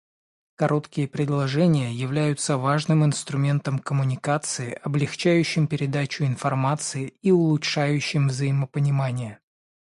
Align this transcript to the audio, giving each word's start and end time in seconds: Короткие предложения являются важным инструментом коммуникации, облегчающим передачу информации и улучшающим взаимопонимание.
Короткие 0.55 1.07
предложения 1.07 1.93
являются 1.93 2.57
важным 2.57 3.05
инструментом 3.05 3.77
коммуникации, 3.77 4.73
облегчающим 4.81 5.67
передачу 5.67 6.23
информации 6.23 7.09
и 7.21 7.29
улучшающим 7.31 8.29
взаимопонимание. 8.29 9.37